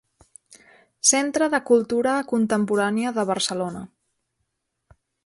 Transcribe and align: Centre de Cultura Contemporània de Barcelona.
Centre 1.09 1.49
de 1.55 1.59
Cultura 1.69 2.15
Contemporània 2.33 3.13
de 3.19 3.27
Barcelona. 3.33 3.85